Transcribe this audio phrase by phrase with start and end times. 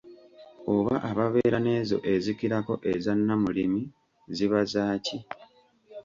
[0.75, 3.81] Oba ababeera n'ezo ezikirako eza Nnamulimi
[4.35, 5.17] ziba zaaki?